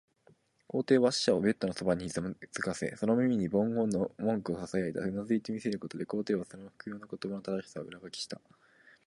[0.67, 5.01] 皇帝は使者をベッドのそばにひざまずかせ、その耳にその伝言の文句をささやいた。
[5.01, 8.41] うなずいて見せることで、皇帝はその復誦の言葉の正しさを裏書きした。